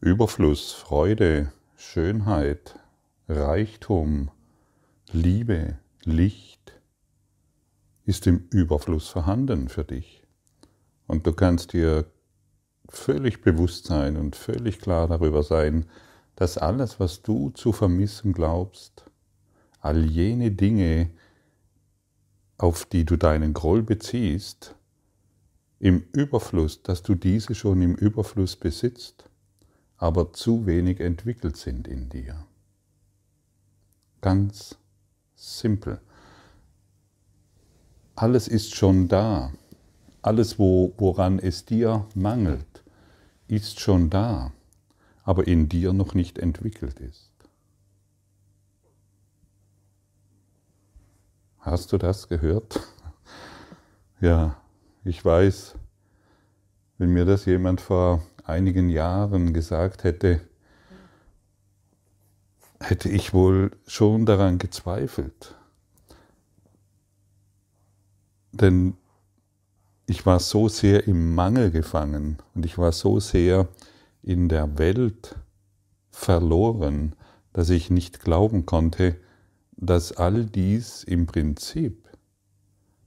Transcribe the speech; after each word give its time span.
Überfluss, 0.00 0.70
Freude, 0.70 1.52
Schönheit, 1.74 2.78
Reichtum, 3.28 4.30
Liebe, 5.10 5.76
Licht 6.04 6.80
ist 8.04 8.28
im 8.28 8.46
Überfluss 8.52 9.08
vorhanden 9.08 9.68
für 9.68 9.82
dich. 9.82 10.22
Und 11.08 11.26
du 11.26 11.32
kannst 11.32 11.72
dir 11.72 12.04
völlig 12.88 13.42
bewusst 13.42 13.86
sein 13.86 14.16
und 14.16 14.36
völlig 14.36 14.78
klar 14.78 15.08
darüber 15.08 15.42
sein, 15.42 15.86
dass 16.36 16.58
alles, 16.58 17.00
was 17.00 17.22
du 17.22 17.50
zu 17.50 17.72
vermissen 17.72 18.32
glaubst, 18.32 19.10
all 19.80 20.04
jene 20.04 20.52
Dinge, 20.52 21.10
auf 22.56 22.84
die 22.84 23.04
du 23.04 23.16
deinen 23.16 23.52
Groll 23.52 23.82
beziehst, 23.82 24.76
im 25.80 26.04
Überfluss, 26.12 26.84
dass 26.84 27.02
du 27.02 27.16
diese 27.16 27.56
schon 27.56 27.82
im 27.82 27.96
Überfluss 27.96 28.54
besitzt, 28.54 29.28
aber 29.98 30.32
zu 30.32 30.64
wenig 30.64 31.00
entwickelt 31.00 31.56
sind 31.56 31.88
in 31.88 32.08
dir. 32.08 32.46
Ganz 34.20 34.78
simpel. 35.34 36.00
Alles 38.14 38.48
ist 38.48 38.74
schon 38.74 39.08
da. 39.08 39.52
Alles, 40.22 40.58
wo, 40.58 40.92
woran 40.98 41.38
es 41.38 41.64
dir 41.64 42.06
mangelt, 42.14 42.82
ist 43.46 43.80
schon 43.80 44.10
da, 44.10 44.52
aber 45.22 45.46
in 45.46 45.68
dir 45.68 45.92
noch 45.92 46.14
nicht 46.14 46.38
entwickelt 46.38 46.98
ist. 47.00 47.32
Hast 51.58 51.92
du 51.92 51.98
das 51.98 52.28
gehört? 52.28 52.80
Ja, 54.20 54.60
ich 55.04 55.24
weiß, 55.24 55.76
wenn 56.98 57.10
mir 57.10 57.24
das 57.24 57.44
jemand 57.44 57.80
vor 57.80 58.20
einigen 58.48 58.88
Jahren 58.88 59.52
gesagt 59.52 60.04
hätte, 60.04 60.40
hätte 62.80 63.08
ich 63.08 63.34
wohl 63.34 63.72
schon 63.86 64.26
daran 64.26 64.58
gezweifelt. 64.58 65.54
Denn 68.52 68.94
ich 70.06 70.24
war 70.24 70.40
so 70.40 70.68
sehr 70.68 71.06
im 71.06 71.34
Mangel 71.34 71.70
gefangen 71.70 72.38
und 72.54 72.64
ich 72.64 72.78
war 72.78 72.92
so 72.92 73.20
sehr 73.20 73.68
in 74.22 74.48
der 74.48 74.78
Welt 74.78 75.36
verloren, 76.10 77.14
dass 77.52 77.70
ich 77.70 77.90
nicht 77.90 78.20
glauben 78.20 78.66
konnte, 78.66 79.16
dass 79.76 80.12
all 80.12 80.44
dies 80.44 81.04
im 81.04 81.26
Prinzip 81.26 82.08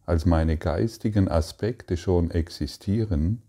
als 0.05 0.25
meine 0.25 0.57
geistigen 0.57 1.27
Aspekte 1.27 1.97
schon 1.97 2.31
existieren, 2.31 3.41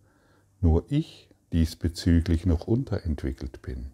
nur 0.61 0.85
ich 0.89 1.29
diesbezüglich 1.53 2.47
noch 2.47 2.67
unterentwickelt 2.67 3.63
bin. 3.63 3.93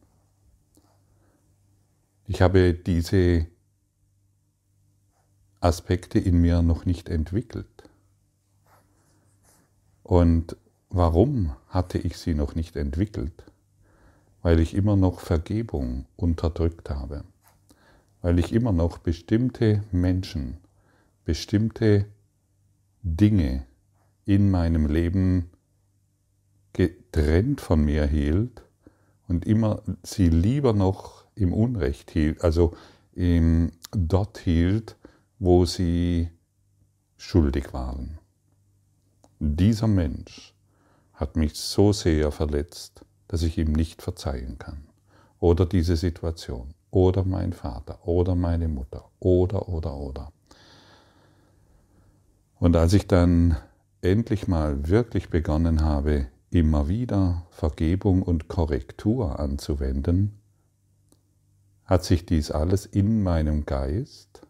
Ich 2.27 2.42
habe 2.42 2.75
diese 2.75 3.47
Aspekte 5.61 6.19
in 6.19 6.41
mir 6.41 6.62
noch 6.62 6.84
nicht 6.84 7.09
entwickelt. 7.09 7.67
Und 10.03 10.56
warum 10.89 11.55
hatte 11.69 11.98
ich 11.98 12.17
sie 12.19 12.34
noch 12.34 12.55
nicht 12.55 12.77
entwickelt? 12.77 13.45
Weil 14.43 14.61
ich 14.61 14.75
immer 14.75 14.97
noch 14.97 15.20
Vergebung 15.20 16.06
unterdrückt 16.17 16.91
habe 16.91 17.25
weil 18.20 18.39
ich 18.39 18.53
immer 18.53 18.72
noch 18.72 18.98
bestimmte 18.98 19.84
Menschen, 19.93 20.59
bestimmte 21.25 22.06
Dinge 23.03 23.65
in 24.25 24.50
meinem 24.50 24.87
Leben 24.87 25.50
getrennt 27.12 27.61
von 27.61 27.84
mir 27.84 28.06
hielt 28.06 28.62
und 29.28 29.47
immer 29.47 29.83
sie 30.03 30.28
lieber 30.28 30.73
noch 30.73 31.25
im 31.34 31.53
Unrecht 31.53 32.11
hielt, 32.11 32.42
also 32.42 32.75
im, 33.15 33.73
dort 33.92 34.39
hielt, 34.39 34.97
wo 35.39 35.65
sie 35.65 36.31
schuldig 37.16 37.72
waren. 37.72 38.19
Dieser 39.38 39.87
Mensch 39.87 40.55
hat 41.12 41.37
mich 41.37 41.55
so 41.55 41.93
sehr 41.93 42.31
verletzt, 42.33 43.05
dass 43.28 43.43
ich 43.43 43.59
ihm 43.59 43.72
nicht 43.72 44.03
verzeihen 44.03 44.59
kann. 44.59 44.87
Oder 45.41 45.66
diese 45.66 45.97
Situation 45.97 46.75
oder 46.91 47.25
mein 47.25 47.53
Vater 47.53 48.06
oder 48.06 48.34
meine 48.34 48.69
Mutter 48.69 49.09
oder 49.21 49.69
oder 49.69 49.94
oder. 49.97 50.33
Und 52.59 52.75
als 52.75 52.93
ich 52.93 53.06
dann 53.06 53.56
endlich 54.00 54.49
mal 54.49 54.88
wirklich 54.88 55.28
begonnen 55.28 55.84
habe, 55.84 56.27
immer 56.50 56.88
wieder 56.88 57.47
Vergebung 57.50 58.22
und 58.22 58.48
Korrektur 58.48 59.38
anzuwenden, 59.38 60.38
hat 61.84 62.04
sich 62.04 62.26
dies 62.26 62.50
alles 62.50 62.86
in 62.86 63.22
meinem 63.22 63.66
Geist 63.66 64.47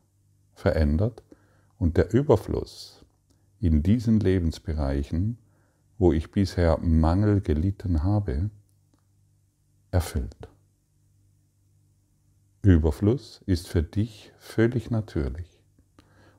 verändert 0.54 1.22
und 1.78 1.96
der 1.96 2.12
Überfluss 2.12 3.04
in 3.60 3.82
diesen 3.82 4.20
Lebensbereichen, 4.20 5.38
wo 5.98 6.12
ich 6.12 6.30
bisher 6.30 6.78
Mangel 6.78 7.40
gelitten 7.40 8.02
habe, 8.02 8.50
erfüllt. 9.90 10.48
Überfluss 12.62 13.40
ist 13.46 13.68
für 13.68 13.82
dich 13.82 14.32
völlig 14.38 14.90
natürlich. 14.90 15.46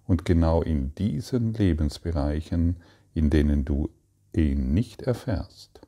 Und 0.05 0.25
genau 0.25 0.61
in 0.61 0.93
diesen 0.95 1.53
Lebensbereichen, 1.53 2.77
in 3.13 3.29
denen 3.29 3.63
du 3.63 3.89
ihn 4.34 4.73
nicht 4.73 5.01
erfährst, 5.03 5.81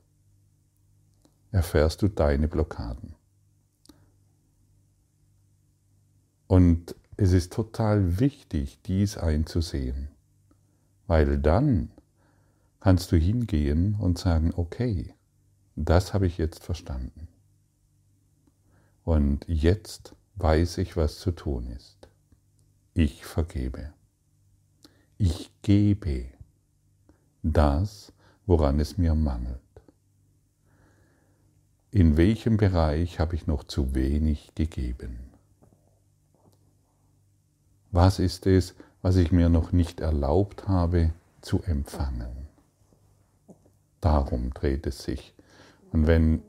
erfährst 1.52 2.02
du 2.02 2.08
deine 2.08 2.48
Blockaden. 2.48 3.16
Und 6.48 6.96
es 7.18 7.34
ist 7.34 7.54
total 7.54 8.20
wichtig, 8.20 8.82
dies 8.82 9.18
einzusehen, 9.18 10.10
weil 11.08 11.38
dann 11.38 11.92
kannst 12.80 13.12
du 13.12 13.18
hingehen 13.18 13.96
und 13.96 14.18
sagen, 14.18 14.52
okay, 14.56 15.14
das 15.76 16.14
habe 16.14 16.28
ich 16.28 16.38
jetzt 16.38 16.64
verstanden. 16.64 17.28
Und 19.04 19.46
jetzt 19.48 20.16
weiß 20.36 20.80
ich, 20.80 20.98
was 20.98 21.20
zu 21.20 21.32
tun 21.32 21.68
ist. 21.68 22.10
Ich 22.94 23.26
vergebe. 23.26 23.94
Ich 25.18 25.52
gebe 25.62 26.26
das, 27.44 28.12
woran 28.46 28.80
es 28.80 28.98
mir 28.98 29.16
mangelt. 29.16 29.60
In 31.92 32.16
welchem 32.18 32.58
Bereich 32.58 33.20
habe 33.20 33.36
ich 33.36 33.48
noch 33.48 33.64
zu 33.64 33.94
wenig 33.96 34.56
gegeben? 34.56 35.20
Was 37.92 38.20
ist 38.20 38.48
es, 38.48 38.76
was 39.02 39.18
ich 39.18 39.32
mir 39.32 39.50
noch 39.50 39.74
nicht 39.74 40.00
erlaubt 40.00 40.68
habe 40.68 41.14
zu 41.42 41.62
empfangen? 41.64 42.48
Darum 44.00 44.54
dreht 44.54 44.88
es 44.88 45.04
sich. 45.04 45.34
Und 45.92 46.08
wenn 46.08 46.42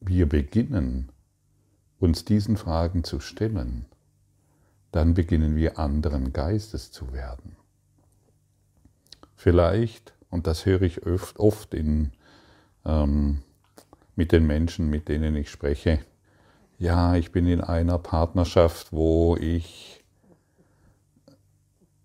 wir 0.00 0.28
beginnen, 0.28 1.10
uns 1.98 2.24
diesen 2.24 2.56
Fragen 2.56 3.04
zu 3.04 3.20
stellen, 3.20 3.86
dann 4.92 5.14
beginnen 5.14 5.56
wir 5.56 5.78
anderen 5.78 6.32
Geistes 6.32 6.92
zu 6.92 7.12
werden. 7.12 7.56
Vielleicht, 9.34 10.14
und 10.30 10.46
das 10.46 10.66
höre 10.66 10.82
ich 10.82 11.06
oft, 11.06 11.38
oft 11.38 11.74
in, 11.74 12.12
ähm, 12.84 13.42
mit 14.14 14.32
den 14.32 14.46
Menschen, 14.46 14.90
mit 14.90 15.08
denen 15.08 15.36
ich 15.36 15.50
spreche, 15.50 16.00
ja, 16.78 17.16
ich 17.16 17.32
bin 17.32 17.46
in 17.46 17.60
einer 17.60 17.98
Partnerschaft, 17.98 18.92
wo 18.92 19.36
ich, 19.36 20.04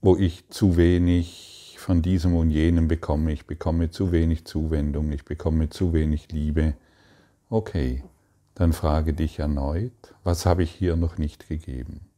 wo 0.02 0.16
ich 0.16 0.50
zu 0.50 0.78
wenig 0.78 1.76
von 1.78 2.02
diesem 2.02 2.36
und 2.36 2.52
jenem 2.52 2.88
bekomme, 2.88 3.34
ich 3.34 3.48
bekomme 3.48 3.90
zu 3.90 4.12
wenig 4.12 4.46
Zuwendung, 4.46 5.12
ich 5.12 5.26
bekomme 5.26 5.70
zu 5.70 5.94
wenig 5.94 6.32
Liebe. 6.32 6.76
Okay, 7.50 8.03
dann 8.53 8.72
frage 8.72 9.14
dich 9.14 9.40
erneut, 9.40 10.14
was 10.24 10.46
habe 10.46 10.64
ich 10.64 10.72
hier 10.72 10.96
noch 10.96 11.17
nicht 11.17 11.50
gegeben? 11.50 12.10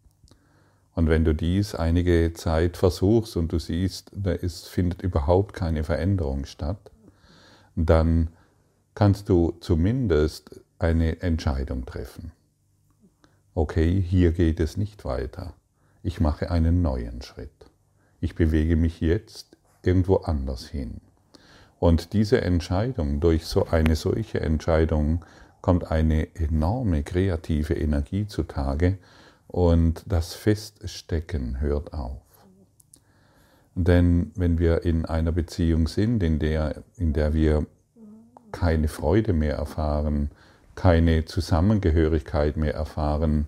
Und 0.95 1.09
wenn 1.09 1.25
du 1.25 1.33
dies 1.33 1.73
einige 1.73 2.33
Zeit 2.33 2.77
versuchst 2.77 3.35
und 3.35 3.51
du 3.51 3.59
siehst, 3.59 4.11
es 4.41 4.67
findet 4.67 5.01
überhaupt 5.01 5.53
keine 5.53 5.83
Veränderung 5.83 6.45
statt, 6.45 6.91
dann 7.75 8.29
kannst 8.93 9.29
du 9.29 9.57
zumindest 9.59 10.61
eine 10.77 11.21
Entscheidung 11.21 11.85
treffen. 11.85 12.31
Okay, 13.55 14.01
hier 14.01 14.31
geht 14.31 14.59
es 14.59 14.77
nicht 14.77 15.05
weiter. 15.05 15.53
Ich 16.03 16.19
mache 16.19 16.51
einen 16.51 16.81
neuen 16.81 17.21
Schritt. 17.21 17.49
Ich 18.19 18.35
bewege 18.35 18.75
mich 18.75 19.01
jetzt 19.01 19.57
irgendwo 19.83 20.17
anders 20.17 20.67
hin. 20.67 21.01
Und 21.79 22.13
diese 22.13 22.41
Entscheidung, 22.41 23.19
durch 23.19 23.45
so 23.45 23.65
eine 23.67 23.95
solche 23.95 24.39
Entscheidung 24.41 25.25
kommt 25.61 25.91
eine 25.91 26.35
enorme 26.35 27.03
kreative 27.03 27.73
Energie 27.73 28.27
zutage 28.27 28.97
und 29.53 30.03
das 30.07 30.33
Feststecken 30.33 31.61
hört 31.61 31.93
auf. 31.93 32.23
Denn 33.75 34.31
wenn 34.33 34.57
wir 34.57 34.83
in 34.83 35.05
einer 35.05 35.31
Beziehung 35.31 35.87
sind, 35.87 36.23
in 36.23 36.39
der, 36.39 36.83
in 36.97 37.13
der 37.13 37.35
wir 37.35 37.67
keine 38.51 38.87
Freude 38.87 39.31
mehr 39.31 39.55
erfahren, 39.55 40.31
keine 40.73 41.25
Zusammengehörigkeit 41.25 42.57
mehr 42.57 42.73
erfahren, 42.73 43.47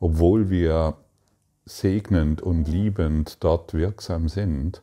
obwohl 0.00 0.48
wir 0.48 0.96
segnend 1.66 2.40
und 2.40 2.66
liebend 2.66 3.44
dort 3.44 3.74
wirksam 3.74 4.30
sind, 4.30 4.80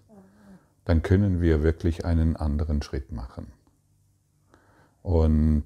dann 0.86 1.02
können 1.02 1.42
wir 1.42 1.64
wirklich 1.64 2.06
einen 2.06 2.36
anderen 2.36 2.84
Schritt 2.84 3.12
machen. 3.12 3.48
Und 5.02 5.66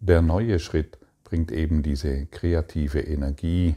der 0.00 0.20
neue 0.20 0.58
Schritt 0.58 0.98
bringt 1.32 1.50
eben 1.50 1.82
diese 1.82 2.26
kreative 2.26 3.00
Energie 3.00 3.74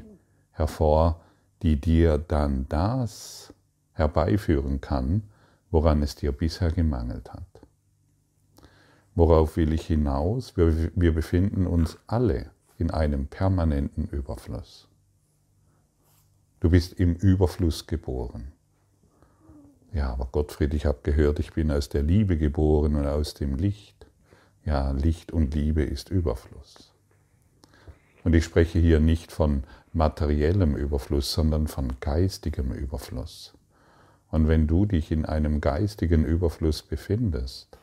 hervor, 0.52 1.22
die 1.63 1.80
dir 1.80 2.18
dann 2.18 2.66
das 2.68 3.54
herbeiführen 3.94 4.81
kann, 4.81 5.24
woran 5.72 6.04
es 6.04 6.16
dir 6.16 6.34
bisher 6.34 6.69
gemangelt 6.74 7.31
hat. 7.31 7.48
Worauf 9.16 9.56
will 9.56 9.72
ich 9.72 9.88
hinaus? 9.88 10.57
Wir, 10.57 10.92
wir 10.96 11.13
befinden 11.13 11.66
uns 11.66 11.98
alle 12.07 12.52
in 12.78 12.92
einem 12.92 13.28
permanenten 13.28 14.10
Überfluss. 14.10 14.90
Du 16.60 16.69
bist 16.69 16.92
im 17.00 17.16
Überfluss 17.16 17.88
geboren. 17.88 18.52
Ja, 19.94 20.12
aber 20.12 20.25
Gottfried, 20.25 20.74
ich 20.74 20.86
habe 20.86 21.00
gehört, 21.04 21.40
ich 21.40 21.54
bin 21.54 21.72
aus 21.72 21.88
der 21.88 22.04
Liebe 22.04 22.38
geboren 22.38 22.96
und 22.96 23.07
aus 23.07 23.34
dem 23.34 23.56
Licht. 23.56 24.07
Ja, 24.66 24.92
Licht 24.92 25.31
und 25.31 25.56
Liebe 25.56 25.84
ist 25.84 26.10
Überfluss. 26.10 26.92
Und 28.25 28.33
ich 28.33 28.44
spreche 28.44 28.80
hier 28.80 29.00
nicht 29.00 29.31
von 29.31 29.63
materiellem 29.94 30.75
Überfluss, 30.75 31.31
sondern 31.31 31.68
von 31.68 31.94
geistigem 32.00 32.74
Überfluss. 32.74 33.54
Und 34.31 34.48
wenn 34.48 34.66
du 34.66 34.88
dich 34.88 35.12
in 35.12 35.25
einem 35.25 35.62
geistigen 35.62 36.25
Überfluss 36.25 36.81
befindest, 36.81 37.77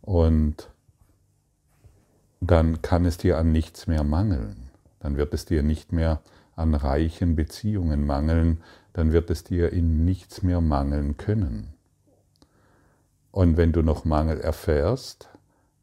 und 0.00 0.70
dann 2.40 2.82
kann 2.82 3.04
es 3.04 3.18
dir 3.18 3.36
an 3.36 3.50
nichts 3.50 3.88
mehr 3.88 4.04
mangeln. 4.04 4.70
Dann 5.00 5.16
wird 5.16 5.34
es 5.34 5.44
dir 5.44 5.64
nicht 5.64 5.92
mehr 5.92 6.20
an 6.54 6.74
reichen 6.74 7.34
Beziehungen 7.34 8.06
mangeln, 8.06 8.62
dann 8.92 9.12
wird 9.12 9.28
es 9.28 9.42
dir 9.42 9.72
in 9.72 10.04
nichts 10.04 10.42
mehr 10.42 10.60
mangeln 10.60 11.16
können. 11.16 11.74
Und 13.32 13.56
wenn 13.56 13.72
du 13.72 13.82
noch 13.82 14.04
Mangel 14.04 14.40
erfährst, 14.40 15.28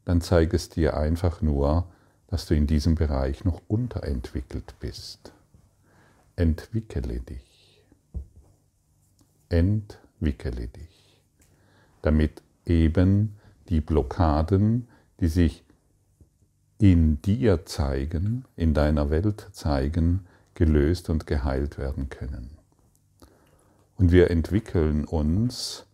dann 0.06 0.22
zeigt 0.22 0.54
es 0.54 0.70
dir 0.70 0.96
einfach 0.96 1.42
nur, 1.42 1.86
dass 2.28 2.46
du 2.46 2.54
in 2.54 2.66
diesem 2.66 2.94
Bereich 2.94 3.44
noch 3.44 3.60
unterentwickelt 3.68 4.74
bist. 4.80 5.32
Entwickele 6.34 7.20
dich. 7.20 7.82
Entwickele 9.48 10.66
dich. 10.68 11.22
Damit 12.02 12.42
eben 12.64 13.36
die 13.68 13.80
Blockaden, 13.80 14.88
die 15.20 15.28
sich 15.28 15.64
in 16.78 17.22
dir 17.22 17.64
zeigen, 17.64 18.44
in 18.56 18.74
deiner 18.74 19.08
Welt 19.10 19.48
zeigen, 19.52 20.26
gelöst 20.54 21.08
und 21.10 21.26
geheilt 21.26 21.78
werden 21.78 22.10
können. 22.10 22.50
Und 23.96 24.12
wir 24.12 24.30
entwickeln 24.30 25.04
uns, 25.04 25.86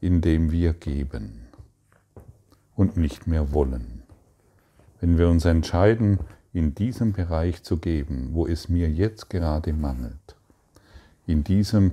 indem 0.00 0.50
wir 0.50 0.72
geben 0.72 1.46
und 2.74 2.96
nicht 2.96 3.26
mehr 3.26 3.52
wollen. 3.52 3.99
Wenn 5.00 5.16
wir 5.16 5.28
uns 5.28 5.46
entscheiden, 5.46 6.18
in 6.52 6.74
diesem 6.74 7.12
Bereich 7.12 7.62
zu 7.62 7.78
geben, 7.78 8.30
wo 8.32 8.46
es 8.46 8.68
mir 8.68 8.90
jetzt 8.90 9.30
gerade 9.30 9.72
mangelt, 9.72 10.36
in 11.26 11.42
diesem 11.44 11.92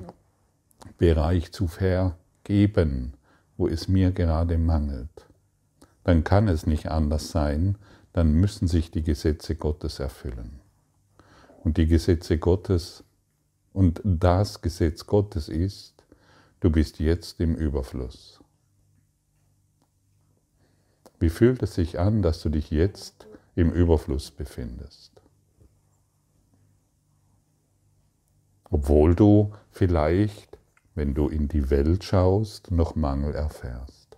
Bereich 0.97 1.51
zu 1.51 1.67
vergeben, 1.67 3.13
wo 3.55 3.67
es 3.67 3.87
mir 3.87 4.11
gerade 4.11 4.57
mangelt, 4.57 5.27
dann 6.03 6.23
kann 6.23 6.47
es 6.47 6.65
nicht 6.65 6.89
anders 6.89 7.31
sein, 7.31 7.77
dann 8.13 8.33
müssen 8.33 8.67
sich 8.67 8.91
die 8.91 9.03
Gesetze 9.03 9.55
Gottes 9.55 9.99
erfüllen. 9.99 10.59
Und 11.63 11.77
die 11.77 11.87
Gesetze 11.87 12.37
Gottes 12.37 13.03
und 13.73 14.01
das 14.03 14.61
Gesetz 14.61 15.05
Gottes 15.05 15.49
ist, 15.49 15.93
du 16.61 16.71
bist 16.71 16.99
jetzt 16.99 17.39
im 17.39 17.55
Überfluss. 17.55 18.36
Wie 21.19 21.29
fühlt 21.29 21.63
es 21.63 21.75
sich 21.75 21.99
an, 21.99 22.21
dass 22.21 22.41
du 22.41 22.49
dich 22.49 22.69
jetzt 22.69 23.27
im 23.55 23.71
Überfluss 23.71 24.31
befindest? 24.31 25.11
Obwohl 28.69 29.15
du 29.15 29.53
vielleicht, 29.71 30.57
wenn 30.93 31.13
du 31.13 31.27
in 31.29 31.47
die 31.47 31.69
Welt 31.69 32.03
schaust, 32.03 32.71
noch 32.71 32.95
Mangel 32.95 33.33
erfährst. 33.33 34.17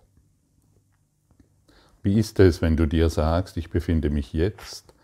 Wie 2.02 2.18
ist 2.18 2.40
es, 2.40 2.62
wenn 2.62 2.76
du 2.76 2.86
dir 2.86 3.10
sagst, 3.10 3.56
ich 3.56 3.70
befinde 3.70 4.10
mich 4.10 4.32
jetzt 4.32 4.94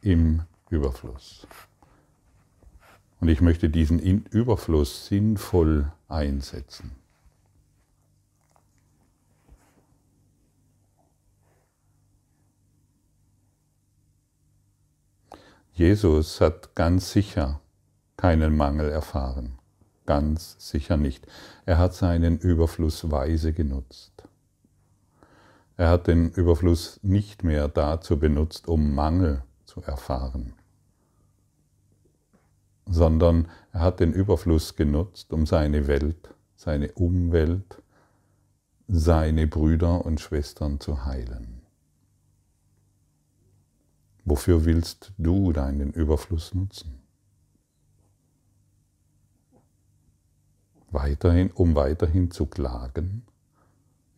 im 0.00 0.42
Überfluss? 0.68 1.46
Und 3.20 3.28
ich 3.28 3.40
möchte 3.40 3.68
diesen 3.68 3.98
Überfluss 3.98 5.06
sinnvoll 5.06 5.92
einsetzen. 6.08 6.99
Jesus 15.72 16.40
hat 16.40 16.74
ganz 16.74 17.12
sicher 17.12 17.60
keinen 18.16 18.56
Mangel 18.56 18.90
erfahren. 18.90 19.58
Ganz 20.06 20.56
sicher 20.58 20.96
nicht. 20.96 21.26
Er 21.64 21.78
hat 21.78 21.94
seinen 21.94 22.38
Überfluss 22.38 23.10
weise 23.10 23.52
genutzt. 23.52 24.24
Er 25.76 25.88
hat 25.88 26.08
den 26.08 26.30
Überfluss 26.30 27.00
nicht 27.02 27.42
mehr 27.44 27.66
dazu 27.68 28.18
benutzt, 28.18 28.68
um 28.68 28.94
Mangel 28.94 29.42
zu 29.64 29.80
erfahren, 29.80 30.52
sondern 32.84 33.48
er 33.72 33.80
hat 33.80 34.00
den 34.00 34.12
Überfluss 34.12 34.76
genutzt, 34.76 35.32
um 35.32 35.46
seine 35.46 35.86
Welt, 35.86 36.34
seine 36.54 36.92
Umwelt, 36.92 37.82
seine 38.88 39.46
Brüder 39.46 40.04
und 40.04 40.20
Schwestern 40.20 40.80
zu 40.80 41.06
heilen. 41.06 41.59
Wofür 44.30 44.64
willst 44.64 45.12
du 45.18 45.52
deinen 45.52 45.92
Überfluss 45.92 46.54
nutzen? 46.54 47.02
Weiterhin, 50.90 51.50
um 51.50 51.74
weiterhin 51.74 52.30
zu 52.30 52.46
klagen? 52.46 53.24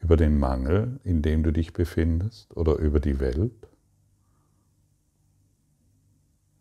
über 0.02 0.16
den 0.16 0.38
Mangel, 0.38 1.00
in 1.04 1.22
dem 1.22 1.42
du 1.42 1.52
dich 1.52 1.72
befindest 1.72 2.54
oder 2.56 2.76
über 2.76 3.00
die 3.00 3.20
Welt? 3.20 3.68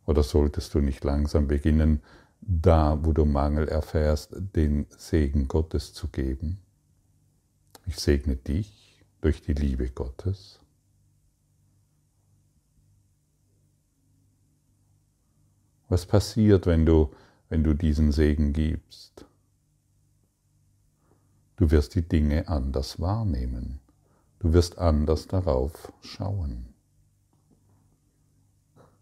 Oder 0.05 0.23
solltest 0.23 0.73
du 0.73 0.79
nicht 0.79 1.03
langsam 1.03 1.47
beginnen, 1.47 2.01
da, 2.39 2.97
wo 3.03 3.11
du 3.11 3.25
Mangel 3.25 3.67
erfährst, 3.67 4.33
den 4.55 4.85
Segen 4.97 5.49
Gottes 5.49 5.93
zu 5.93 6.07
geben? 6.07 6.59
Ich 7.85 7.97
segne 7.97 8.37
dich 8.37 9.03
durch 9.19 9.41
die 9.41 9.53
Liebe 9.53 9.89
Gottes. 9.89 10.60
Was 15.91 16.05
passiert, 16.05 16.67
wenn 16.67 16.85
du, 16.85 17.11
wenn 17.49 17.65
du 17.65 17.73
diesen 17.73 18.13
Segen 18.13 18.53
gibst? 18.53 19.25
Du 21.57 21.69
wirst 21.69 21.95
die 21.95 22.07
Dinge 22.07 22.47
anders 22.47 23.01
wahrnehmen. 23.01 23.81
Du 24.39 24.53
wirst 24.53 24.77
anders 24.77 25.27
darauf 25.27 25.91
schauen. 25.99 26.73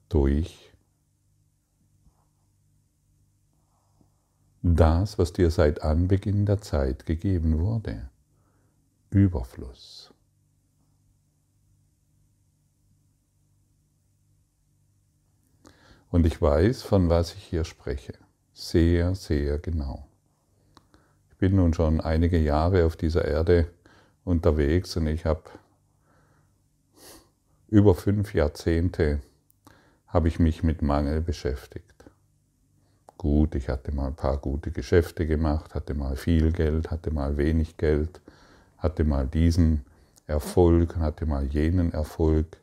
Durch 0.09 0.73
das, 4.63 5.19
was 5.19 5.31
dir 5.31 5.51
seit 5.51 5.83
Anbeginn 5.83 6.47
der 6.47 6.59
Zeit 6.59 7.05
gegeben 7.05 7.59
wurde. 7.59 8.09
Überfluss. 9.11 10.11
Und 16.09 16.25
ich 16.25 16.41
weiß, 16.41 16.81
von 16.81 17.09
was 17.09 17.35
ich 17.35 17.43
hier 17.43 17.63
spreche. 17.63 18.13
Sehr, 18.53 19.15
sehr 19.15 19.59
genau 19.59 20.09
bin 21.39 21.55
nun 21.55 21.73
schon 21.73 22.01
einige 22.01 22.37
Jahre 22.37 22.85
auf 22.85 22.97
dieser 22.97 23.25
Erde 23.25 23.67
unterwegs 24.25 24.95
und 24.97 25.07
ich 25.07 25.25
habe 25.25 25.43
über 27.69 27.95
fünf 27.95 28.33
Jahrzehnte 28.33 29.21
habe 30.07 30.27
ich 30.27 30.39
mich 30.39 30.63
mit 30.63 30.81
Mangel 30.81 31.21
beschäftigt. 31.21 31.85
Gut, 33.17 33.55
ich 33.55 33.69
hatte 33.69 33.91
mal 33.93 34.07
ein 34.07 34.15
paar 34.15 34.37
gute 34.37 34.71
Geschäfte 34.71 35.25
gemacht, 35.25 35.75
hatte 35.75 35.93
mal 35.93 36.15
viel 36.15 36.51
Geld, 36.51 36.91
hatte 36.91 37.11
mal 37.11 37.37
wenig 37.37 37.77
Geld, 37.77 38.21
hatte 38.77 39.03
mal 39.03 39.27
diesen 39.27 39.85
Erfolg, 40.25 40.97
hatte 40.97 41.25
mal 41.25 41.45
jenen 41.45 41.93
Erfolg, 41.93 42.57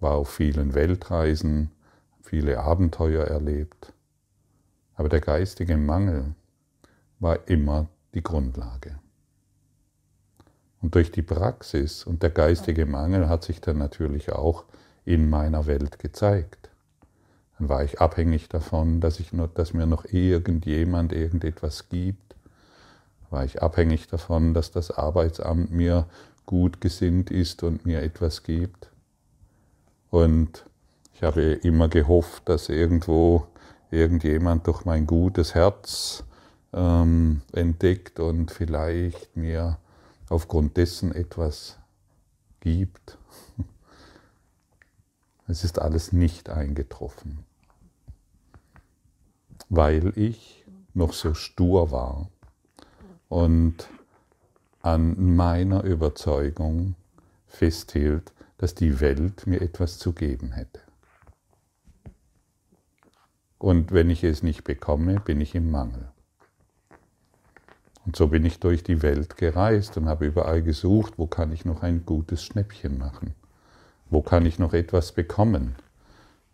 war 0.00 0.12
auf 0.12 0.30
vielen 0.30 0.74
Weltreisen, 0.74 1.70
viele 2.24 2.58
Abenteuer 2.60 3.24
erlebt. 3.24 3.92
Aber 4.94 5.08
der 5.08 5.20
geistige 5.20 5.76
Mangel 5.76 6.34
war 7.18 7.48
immer 7.48 7.88
die 8.14 8.22
Grundlage. 8.22 8.98
Und 10.80 10.94
durch 10.94 11.10
die 11.10 11.22
Praxis 11.22 12.04
und 12.04 12.22
der 12.22 12.30
geistige 12.30 12.86
Mangel 12.86 13.28
hat 13.28 13.44
sich 13.44 13.60
dann 13.60 13.78
natürlich 13.78 14.32
auch 14.32 14.64
in 15.04 15.28
meiner 15.30 15.66
Welt 15.66 15.98
gezeigt. 15.98 16.70
Dann 17.58 17.68
war 17.68 17.84
ich 17.84 18.00
abhängig 18.00 18.48
davon, 18.48 19.00
dass, 19.00 19.20
ich 19.20 19.32
nur, 19.32 19.48
dass 19.48 19.74
mir 19.74 19.86
noch 19.86 20.04
irgendjemand 20.04 21.12
irgendetwas 21.12 21.88
gibt. 21.88 22.34
War 23.30 23.44
ich 23.44 23.62
abhängig 23.62 24.08
davon, 24.08 24.54
dass 24.54 24.70
das 24.70 24.90
Arbeitsamt 24.90 25.70
mir 25.70 26.06
gut 26.46 26.80
gesinnt 26.80 27.30
ist 27.30 27.62
und 27.62 27.86
mir 27.86 28.02
etwas 28.02 28.42
gibt. 28.42 28.90
Und 30.10 30.66
ich 31.14 31.22
habe 31.22 31.42
immer 31.42 31.88
gehofft, 31.88 32.48
dass 32.48 32.68
irgendwo 32.68 33.46
irgendjemand 33.90 34.66
durch 34.66 34.84
mein 34.84 35.06
gutes 35.06 35.54
Herz 35.54 36.24
ähm, 36.72 37.42
entdeckt 37.52 38.18
und 38.18 38.50
vielleicht 38.50 39.36
mir 39.36 39.78
aufgrund 40.28 40.76
dessen 40.76 41.14
etwas 41.14 41.78
gibt. 42.60 43.18
Es 45.46 45.62
ist 45.62 45.78
alles 45.78 46.10
nicht 46.10 46.48
eingetroffen, 46.48 47.44
weil 49.68 50.16
ich 50.16 50.64
noch 50.94 51.12
so 51.12 51.34
stur 51.34 51.90
war 51.90 52.30
und 53.28 53.86
an 54.80 55.36
meiner 55.36 55.84
Überzeugung 55.84 56.94
festhielt, 57.46 58.32
dass 58.56 58.74
die 58.74 59.00
Welt 59.00 59.46
mir 59.46 59.60
etwas 59.60 59.98
zu 59.98 60.14
geben 60.14 60.52
hätte. 60.52 60.80
Und 63.58 63.92
wenn 63.92 64.10
ich 64.10 64.24
es 64.24 64.42
nicht 64.42 64.64
bekomme, 64.64 65.20
bin 65.20 65.40
ich 65.40 65.54
im 65.54 65.70
Mangel. 65.70 66.08
Und 68.04 68.16
so 68.16 68.28
bin 68.28 68.44
ich 68.44 68.60
durch 68.60 68.82
die 68.82 69.02
Welt 69.02 69.36
gereist 69.36 69.96
und 69.96 70.08
habe 70.08 70.26
überall 70.26 70.62
gesucht, 70.62 71.14
wo 71.16 71.26
kann 71.26 71.52
ich 71.52 71.64
noch 71.64 71.82
ein 71.82 72.04
gutes 72.04 72.44
Schnäppchen 72.44 72.98
machen? 72.98 73.34
Wo 74.10 74.20
kann 74.20 74.44
ich 74.44 74.58
noch 74.58 74.74
etwas 74.74 75.12
bekommen? 75.12 75.76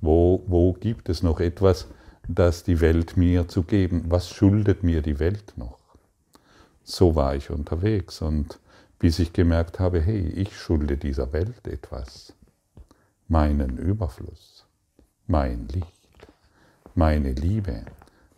Wo, 0.01 0.45
wo 0.47 0.73
gibt 0.73 1.09
es 1.09 1.23
noch 1.23 1.41
etwas, 1.41 1.89
das 2.29 2.63
die 2.63 2.81
Welt 2.81 3.17
mir 3.17 3.49
zu 3.49 3.65
geben? 3.65 4.05
Was 4.09 4.31
schuldet 4.31 4.83
mir 4.85 5.03
die 5.03 5.19
Welt 5.19 5.55
noch? 5.57 5.79
So 6.85 7.15
war 7.17 7.35
ich 7.35 7.51
unterwegs 7.51 8.23
und 8.23 8.59
bis 8.99 9.19
ich 9.19 9.33
gemerkt 9.33 9.81
habe, 9.81 10.01
hey, 10.01 10.29
ich 10.29 10.57
schulde 10.57 10.97
dieser 10.97 11.33
Welt 11.33 11.67
etwas. 11.67 12.33
Meinen 13.29 13.79
Überfluss, 13.79 14.67
mein 15.27 15.69
Licht, 15.69 16.00
meine 16.95 17.33
Liebe, 17.33 17.85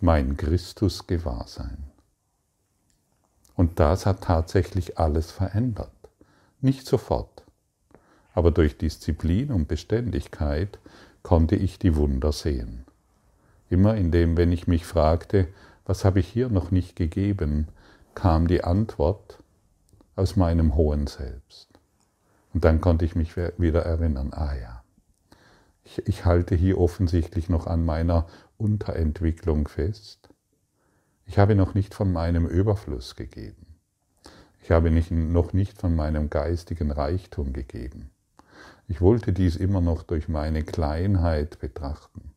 mein 0.01 0.37
Christus-Gewahrsein. 0.37 1.79
Und 3.55 3.81
das 3.81 4.07
hat 4.07 4.23
tatsächlich 4.23 4.99
alles 4.99 5.31
verändert. 5.31 5.91
Nicht 6.61 6.87
sofort, 6.87 7.43
aber 8.35 8.51
durch 8.51 8.79
Disziplin 8.79 9.51
und 9.51 9.69
Beständigkeit 9.69 10.79
konnte 11.23 11.57
ich 11.57 11.79
die 11.79 11.97
Wunder 11.97 12.33
sehen. 12.33 12.85
Immer 13.71 13.97
indem, 13.97 14.37
wenn 14.37 14.53
ich 14.53 14.67
mich 14.67 14.85
fragte, 14.85 15.49
was 15.87 16.05
habe 16.05 16.21
ich 16.21 16.29
hier 16.29 16.49
noch 16.49 16.71
nicht 16.71 16.95
gegeben, 16.97 17.69
kam 18.15 18.47
die 18.47 18.65
Antwort 18.65 19.39
aus 20.15 20.37
meinem 20.37 20.75
hohen 20.75 21.07
Selbst. 21.07 21.69
Und 22.53 22.65
dann 22.65 22.81
konnte 22.81 23.05
ich 23.05 23.15
mich 23.15 23.37
wieder 23.37 23.83
erinnern, 23.83 24.33
ah 24.33 24.55
ja, 24.55 24.82
ich, 25.85 26.07
ich 26.07 26.25
halte 26.25 26.55
hier 26.55 26.79
offensichtlich 26.79 27.49
noch 27.49 27.67
an 27.67 27.85
meiner 27.85 28.27
Unterentwicklung 28.57 29.69
fest 29.69 30.23
ich 31.33 31.39
habe 31.39 31.55
noch 31.55 31.75
nicht 31.75 31.95
von 31.95 32.13
meinem 32.13 32.47
Überfluss 32.47 33.17
gegeben. 33.17 33.67
Ich 34.61 34.71
habe 34.71 34.91
nicht, 34.91 35.11
noch 35.11 35.53
nicht 35.53 35.79
von 35.79 35.97
meinem 35.97 36.31
geistigen 36.31 36.91
Reichtum 36.91 37.53
gegeben. 37.53 38.11
Ich 38.87 39.01
wollte 39.01 39.33
dies 39.33 39.57
immer 39.57 39.81
noch 39.81 40.03
durch 40.03 40.29
meine 40.29 40.63
Kleinheit 40.63 41.59
betrachten. 41.59 42.33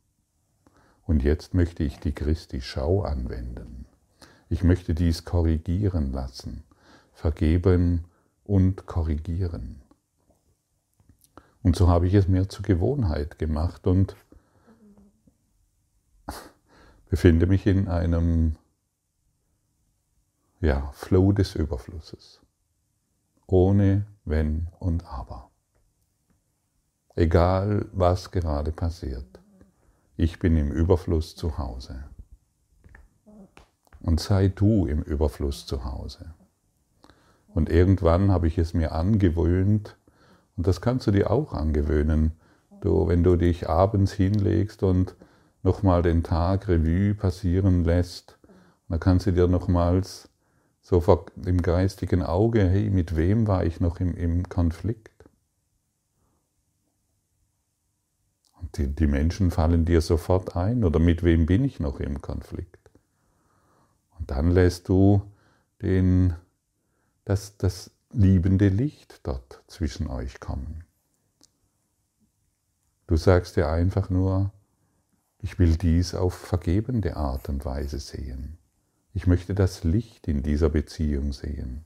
Und 1.06 1.24
jetzt 1.24 1.54
möchte 1.54 1.84
ich 1.84 2.00
die 2.00 2.14
Christi-Schau 2.14 3.02
anwenden. 3.02 3.86
Ich 4.50 4.64
möchte 4.64 4.94
dies 4.94 5.25
korrigieren 5.25 6.14
lassen, 6.14 6.64
vergeben 7.14 8.06
und 8.46 8.86
korrigieren. 8.86 9.82
Und 11.65 11.75
so 11.75 11.88
habe 11.88 12.05
ich 12.05 12.13
es 12.13 12.27
mir 12.27 12.48
zur 12.48 12.62
Gewohnheit 12.63 13.39
gemacht 13.39 13.88
und 13.88 14.15
befinde 17.10 17.48
mich 17.48 17.65
in 17.65 17.88
einem 17.88 18.55
ja, 20.62 20.91
Flow 20.93 21.31
des 21.31 21.55
Überflusses. 21.55 22.39
Ohne 23.48 24.05
Wenn 24.25 24.67
und 24.77 25.07
Aber. 25.07 25.50
Egal, 27.15 27.88
was 27.93 28.29
gerade 28.29 28.72
passiert. 28.72 29.39
Ich 30.17 30.38
bin 30.38 30.57
im 30.57 30.72
Überfluss 30.72 31.36
zu 31.36 31.57
Hause. 31.57 32.03
Und 34.01 34.19
sei 34.19 34.50
du 34.50 34.86
im 34.86 35.01
Überfluss 35.01 35.65
zu 35.65 35.84
Hause. 35.84 36.36
Und 37.55 37.69
irgendwann 37.69 38.29
habe 38.29 38.45
ich 38.45 38.60
es 38.60 38.75
mir 38.75 38.91
angewöhnt, 38.91 39.98
und 40.57 40.67
das 40.67 40.81
kannst 40.81 41.07
du 41.07 41.12
dir 41.12 41.31
auch 41.31 41.53
angewöhnen, 41.53 42.31
du, 42.81 43.07
wenn 43.07 43.24
du 43.24 43.35
dich 43.35 43.69
abends 43.69 44.13
hinlegst 44.13 44.83
und 44.83 45.15
nochmal 45.63 46.01
den 46.01 46.24
Tag 46.24 46.67
Revue 46.67 47.15
passieren 47.15 47.83
lässt, 47.83 48.38
dann 48.88 49.00
kannst 49.00 49.25
du 49.25 49.31
dir 49.31 49.47
nochmals 49.47 50.29
so 50.81 51.03
im 51.43 51.62
geistigen 51.63 52.21
Auge, 52.21 52.69
hey, 52.69 52.91
mit 52.91 53.15
wem 53.15 53.47
war 53.47 53.65
ich 53.65 53.79
noch 53.79 54.00
im, 54.00 54.15
im 54.15 54.47
Konflikt? 54.47 55.25
Und 58.62 58.77
die, 58.77 58.88
die 58.88 59.07
Menschen 59.07 59.50
fallen 59.50 59.85
dir 59.85 60.01
sofort 60.01 60.55
ein, 60.55 60.83
oder 60.83 61.00
mit 61.00 61.24
wem 61.24 61.47
bin 61.47 61.63
ich 61.63 61.79
noch 61.79 62.00
im 62.00 62.21
Konflikt? 62.21 62.91
Und 64.19 64.29
dann 64.29 64.51
lässt 64.51 64.88
du 64.88 65.24
den, 65.81 66.35
das, 67.25 67.57
das 67.57 67.89
liebende 68.15 68.69
Licht 68.69 69.19
dort 69.24 69.62
zwischen 69.67 70.07
euch 70.07 70.39
kommen. 70.39 70.86
Du 73.07 73.17
sagst 73.17 73.55
dir 73.57 73.69
einfach 73.69 74.10
nur, 74.10 74.51
ich 75.41 75.60
will 75.60 75.75
dies 75.75 76.15
auf 76.15 76.34
vergebende 76.34 77.17
Art 77.17 77.50
und 77.50 77.65
Weise 77.65 78.00
sehen. 78.00 78.57
Ich 79.13 79.27
möchte 79.27 79.53
das 79.53 79.84
Licht 79.84 80.27
in 80.27 80.43
dieser 80.43 80.69
Beziehung 80.69 81.34
sehen. 81.34 81.86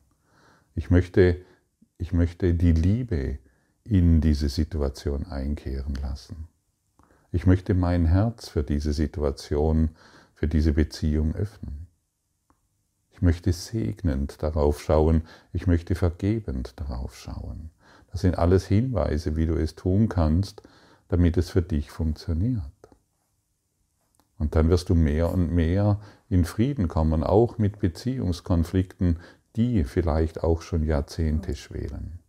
Ich 0.76 0.90
möchte, 0.90 1.42
ich 1.98 2.14
möchte 2.14 2.54
die 2.54 2.72
Liebe 2.72 3.40
in 3.84 4.22
diese 4.22 4.50
Situation 4.50 5.26
einkehren 5.26 5.96
lassen. 5.96 6.48
Ich 7.32 7.46
möchte 7.46 7.74
mein 7.74 8.06
Herz 8.06 8.50
für 8.50 8.64
diese 8.64 8.94
Situation, 8.94 9.90
für 10.36 10.48
diese 10.48 10.74
Beziehung 10.74 11.36
öffnen. 11.36 11.89
Ich 13.20 13.22
möchte 13.22 13.52
segnend 13.52 14.42
darauf 14.42 14.82
schauen, 14.82 15.24
ich 15.52 15.68
möchte 15.68 15.94
vergebend 15.94 16.80
darauf 16.80 17.18
schauen. 17.18 17.70
Das 18.14 18.22
sind 18.22 18.38
alles 18.38 18.66
Hinweise, 18.66 19.36
wie 19.36 19.46
du 19.46 19.56
es 19.56 19.76
tun 19.76 20.08
kannst, 20.08 20.64
damit 21.10 21.36
es 21.36 21.50
für 21.50 21.62
dich 21.62 21.92
funktioniert. 21.92 22.64
Und 24.38 24.56
dann 24.56 24.70
wirst 24.70 24.88
du 24.88 24.96
mehr 24.96 25.34
und 25.34 25.52
mehr 25.52 26.00
in 26.30 26.46
Frieden 26.46 26.88
kommen, 26.88 27.26
auch 27.26 27.58
mit 27.58 27.80
Beziehungskonflikten, 27.80 29.20
die 29.58 29.84
vielleicht 29.84 30.42
auch 30.42 30.62
schon 30.62 30.86
Jahrzehnte 30.86 31.58
schwelen. 31.58 32.20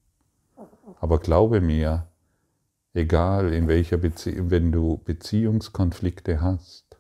Aber 0.99 1.21
glaube 1.21 1.61
mir, 1.61 2.09
egal 2.95 3.53
in 3.53 3.69
welcher 3.69 3.97
Beziehung, 3.97 4.51
wenn 4.51 4.73
du 4.73 5.01
Beziehungskonflikte 5.05 6.41
hast, 6.41 6.99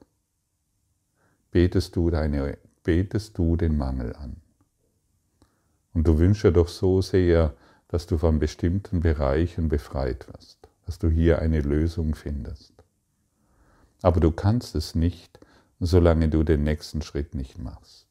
betest 1.50 1.97
du, 1.97 2.11
deine, 2.11 2.56
betest 2.83 3.37
du 3.39 3.57
den 3.57 3.77
Mangel 3.77 4.15
an. 4.17 4.37
Und 5.93 6.07
du 6.07 6.19
wünschst 6.19 6.45
doch 6.55 6.69
so 6.69 7.03
sehr, 7.03 7.55
dass 7.89 8.07
du 8.07 8.19
von 8.19 8.39
bestimmten 8.39 9.01
Bereichen 9.01 9.69
befreit 9.69 10.29
wirst, 10.33 10.69
dass 10.87 10.99
du 10.99 11.09
hier 11.09 11.41
eine 11.41 11.61
Lösung 11.61 12.15
findest. 12.15 12.73
Aber 14.03 14.21
du 14.21 14.31
kannst 14.31 14.75
es 14.75 14.95
nicht, 14.95 15.41
solange 15.81 16.29
du 16.29 16.43
den 16.45 16.63
nächsten 16.63 17.03
Schritt 17.03 17.35
nicht 17.35 17.59
machst. 17.59 18.07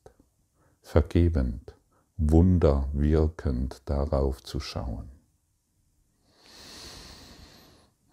Vergebend, 0.82 1.74
wunderwirkend 2.18 3.82
darauf 3.86 4.44
zu 4.44 4.60
schauen. 4.60 5.10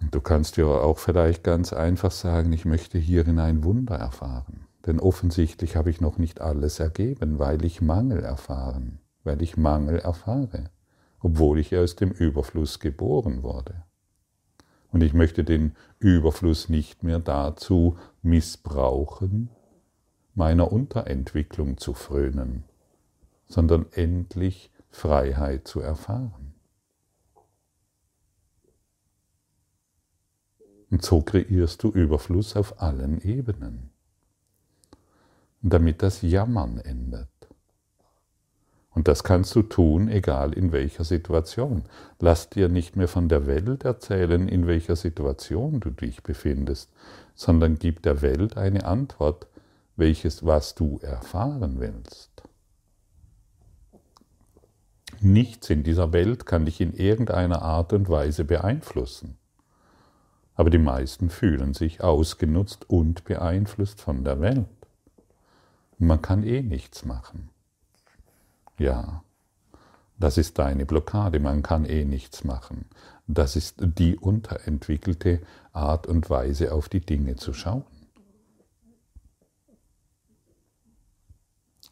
Und 0.00 0.14
du 0.14 0.20
kannst 0.20 0.56
dir 0.56 0.66
auch 0.68 0.98
vielleicht 0.98 1.42
ganz 1.42 1.72
einfach 1.72 2.12
sagen, 2.12 2.52
ich 2.52 2.64
möchte 2.64 2.98
hierin 2.98 3.38
ein 3.38 3.64
Wunder 3.64 3.96
erfahren. 3.96 4.65
Denn 4.86 5.00
offensichtlich 5.00 5.74
habe 5.76 5.90
ich 5.90 6.00
noch 6.00 6.16
nicht 6.16 6.40
alles 6.40 6.78
ergeben, 6.78 7.38
weil 7.38 7.64
ich 7.64 7.80
Mangel 7.80 8.20
erfahren, 8.20 9.00
weil 9.24 9.42
ich 9.42 9.56
Mangel 9.56 9.98
erfahre, 9.98 10.70
obwohl 11.20 11.58
ich 11.58 11.76
aus 11.76 11.96
dem 11.96 12.12
Überfluss 12.12 12.78
geboren 12.78 13.42
wurde. 13.42 13.82
Und 14.92 15.02
ich 15.02 15.12
möchte 15.12 15.42
den 15.42 15.74
Überfluss 15.98 16.68
nicht 16.68 17.02
mehr 17.02 17.18
dazu 17.18 17.98
missbrauchen, 18.22 19.50
meiner 20.34 20.70
Unterentwicklung 20.70 21.78
zu 21.78 21.92
frönen, 21.92 22.64
sondern 23.46 23.86
endlich 23.92 24.70
Freiheit 24.90 25.66
zu 25.66 25.80
erfahren. 25.80 26.54
Und 30.90 31.04
so 31.04 31.20
kreierst 31.20 31.82
du 31.82 31.90
Überfluss 31.90 32.54
auf 32.54 32.80
allen 32.80 33.20
Ebenen. 33.20 33.90
Damit 35.62 36.02
das 36.02 36.22
Jammern 36.22 36.78
endet. 36.78 37.28
Und 38.90 39.08
das 39.08 39.24
kannst 39.24 39.54
du 39.54 39.62
tun, 39.62 40.08
egal 40.08 40.54
in 40.54 40.72
welcher 40.72 41.04
Situation. 41.04 41.82
Lass 42.18 42.48
dir 42.48 42.70
nicht 42.70 42.96
mehr 42.96 43.08
von 43.08 43.28
der 43.28 43.46
Welt 43.46 43.84
erzählen, 43.84 44.48
in 44.48 44.66
welcher 44.66 44.96
Situation 44.96 45.80
du 45.80 45.90
dich 45.90 46.22
befindest, 46.22 46.90
sondern 47.34 47.78
gib 47.78 48.02
der 48.02 48.22
Welt 48.22 48.56
eine 48.56 48.86
Antwort, 48.86 49.48
welches, 49.96 50.46
was 50.46 50.74
du 50.74 50.98
erfahren 51.02 51.78
willst. 51.78 52.42
Nichts 55.20 55.70
in 55.70 55.82
dieser 55.82 56.12
Welt 56.12 56.46
kann 56.46 56.64
dich 56.64 56.80
in 56.80 56.94
irgendeiner 56.94 57.62
Art 57.62 57.92
und 57.92 58.08
Weise 58.08 58.44
beeinflussen. 58.44 59.36
Aber 60.54 60.70
die 60.70 60.78
meisten 60.78 61.28
fühlen 61.28 61.74
sich 61.74 62.02
ausgenutzt 62.02 62.88
und 62.88 63.24
beeinflusst 63.24 64.00
von 64.00 64.24
der 64.24 64.40
Welt. 64.40 64.66
Man 65.98 66.20
kann 66.20 66.42
eh 66.44 66.62
nichts 66.62 67.04
machen. 67.04 67.48
Ja, 68.78 69.22
das 70.18 70.38
ist 70.38 70.58
deine 70.58 70.86
Blockade, 70.86 71.40
man 71.40 71.62
kann 71.62 71.84
eh 71.84 72.04
nichts 72.04 72.44
machen. 72.44 72.86
Das 73.26 73.56
ist 73.56 73.76
die 73.78 74.16
unterentwickelte 74.16 75.40
Art 75.72 76.06
und 76.06 76.30
Weise, 76.30 76.72
auf 76.72 76.88
die 76.88 77.00
Dinge 77.00 77.36
zu 77.36 77.52
schauen. 77.52 77.84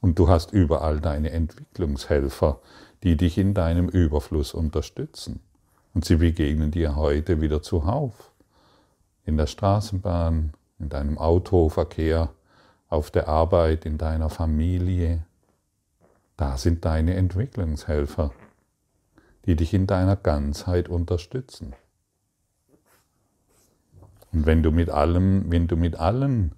Und 0.01 0.19
du 0.19 0.29
hast 0.29 0.53
überall 0.53 1.01
deine 1.01 1.31
Entwicklungshelfer, 1.31 2.61
die 3.03 3.17
dich 3.17 3.39
in 3.39 3.55
deinem 3.55 3.89
Überfluss 3.89 4.53
unterstützen. 4.53 5.41
Und 5.95 6.05
sie 6.05 6.17
begegnen 6.17 6.71
dir 6.71 6.97
heute 6.97 7.41
wieder 7.41 7.63
zuhauf. 7.63 8.33
In 9.25 9.39
der 9.39 9.47
Straßenbahn, 9.47 10.53
in 10.79 10.89
deinem 10.91 11.17
Autoverkehr, 11.17 12.35
auf 12.95 13.11
der 13.11 13.29
Arbeit, 13.29 13.85
in 13.85 13.99
deiner 13.99 14.31
Familie, 14.31 15.27
da 16.37 16.57
sind 16.57 16.85
deine 16.85 17.15
Entwicklungshelfer, 17.15 18.33
die 19.45 19.57
dich 19.57 19.75
in 19.75 19.87
deiner 19.87 20.17
Ganzheit 20.17 20.89
unterstützen. 20.89 21.75
Und 24.33 24.47
wenn 24.47 24.63
du 24.63 24.71
mit 24.71 24.91
allem, 24.91 25.51
wenn 25.51 25.69
du 25.69 25.77
mit 25.77 25.97
allen 25.97 26.55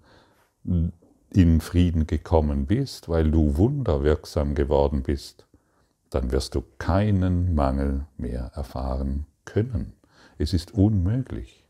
in 1.33 1.61
Frieden 1.61 2.07
gekommen 2.07 2.67
bist, 2.67 3.09
weil 3.09 3.31
du 3.31 3.57
wunderwirksam 3.57 4.55
geworden 4.55 5.03
bist, 5.03 5.47
dann 6.11 6.33
wirst 6.33 6.55
du 6.55 6.63
keinen 6.79 7.55
Mangel 7.55 8.07
mehr 8.17 8.53
erfahren 8.55 9.27
können. 9.45 9.93
Es 10.39 10.53
ist 10.55 10.73
unmöglich. 10.73 11.65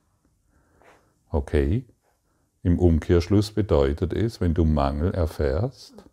Okay? 1.31 1.85
Im 2.67 2.81
Umkehrschluss 2.81 3.53
bedeutet 3.53 4.13
es, 4.13 4.41
wenn 4.41 4.53
du 4.53 4.65
Mangel 4.65 5.15
erfährst, 5.15 6.05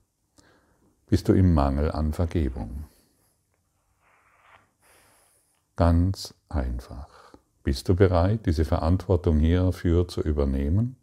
bist 1.07 1.27
du 1.27 1.33
im 1.33 1.51
Mangel 1.51 1.91
an 1.91 2.13
Vergebung. 2.13 2.83
Ganz 5.75 6.36
einfach. 6.50 7.33
Bist 7.63 7.89
du 7.89 7.95
bereit, 7.95 8.45
diese 8.45 8.65
Verantwortung 8.65 9.39
hierfür 9.39 10.07
zu 10.07 10.22
übernehmen? 10.22 10.95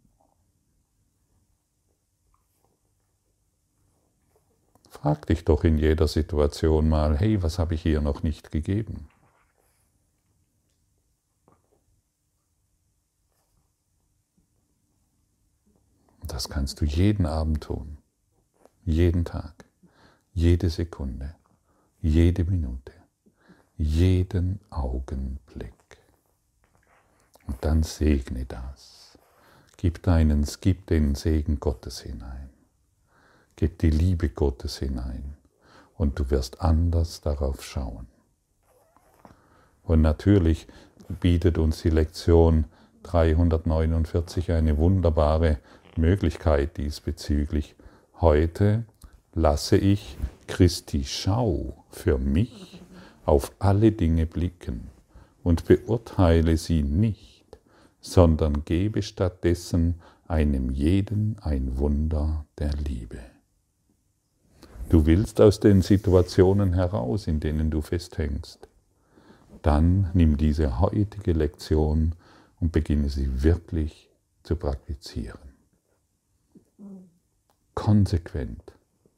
Frag 4.89 5.25
dich 5.25 5.43
doch 5.43 5.65
in 5.65 5.77
jeder 5.77 6.07
Situation 6.07 6.87
mal, 6.87 7.17
hey, 7.17 7.43
was 7.43 7.59
habe 7.59 7.73
ich 7.73 7.81
hier 7.81 7.99
noch 7.99 8.23
nicht 8.23 8.51
gegeben? 8.51 9.09
Das 16.31 16.47
kannst 16.47 16.79
du 16.79 16.85
jeden 16.85 17.25
Abend 17.25 17.63
tun, 17.63 17.97
jeden 18.85 19.25
Tag 19.25 19.65
jede 20.33 20.69
Sekunde, 20.69 21.35
jede 22.01 22.45
Minute, 22.45 22.93
jeden 23.77 24.61
Augenblick. 24.69 25.73
Und 27.47 27.57
dann 27.61 27.83
segne 27.83 28.45
das. 28.45 29.17
Gib 29.75 30.03
deinen, 30.03 30.47
gib 30.61 30.87
den 30.87 31.15
Segen 31.15 31.59
Gottes 31.59 32.01
hinein. 32.01 32.49
Gib 33.55 33.79
die 33.79 33.89
Liebe 33.89 34.29
Gottes 34.29 34.77
hinein. 34.77 35.35
Und 35.97 36.17
du 36.17 36.29
wirst 36.29 36.61
anders 36.61 37.21
darauf 37.21 37.63
schauen. 37.63 38.07
Und 39.83 40.01
natürlich 40.01 40.67
bietet 41.19 41.57
uns 41.57 41.81
die 41.81 41.89
Lektion 41.89 42.65
349 43.03 44.51
eine 44.51 44.77
wunderbare 44.77 45.59
Möglichkeit 45.97 46.77
diesbezüglich. 46.77 47.75
Heute 48.19 48.85
lasse 49.33 49.77
ich 49.77 50.17
Christi 50.47 51.03
Schau 51.03 51.85
für 51.89 52.17
mich 52.17 52.81
auf 53.25 53.51
alle 53.59 53.91
Dinge 53.91 54.25
blicken 54.25 54.89
und 55.43 55.65
beurteile 55.65 56.57
sie 56.57 56.83
nicht, 56.83 57.45
sondern 57.99 58.65
gebe 58.65 59.01
stattdessen 59.01 60.01
einem 60.27 60.69
jeden 60.69 61.37
ein 61.39 61.77
Wunder 61.77 62.45
der 62.57 62.73
Liebe. 62.73 63.19
Du 64.89 65.05
willst 65.05 65.39
aus 65.39 65.59
den 65.59 65.81
Situationen 65.81 66.73
heraus, 66.73 67.27
in 67.27 67.39
denen 67.39 67.69
du 67.69 67.81
festhängst. 67.81 68.67
Dann 69.61 70.09
nimm 70.13 70.37
diese 70.37 70.79
heutige 70.79 71.33
Lektion 71.33 72.15
und 72.59 72.71
beginne 72.71 73.09
sie 73.09 73.43
wirklich 73.43 74.09
zu 74.43 74.55
praktizieren. 74.55 75.50
Konsequent 77.81 78.61